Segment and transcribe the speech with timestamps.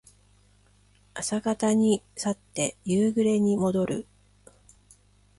[1.13, 4.07] 朝方に去って夕暮れにもどる。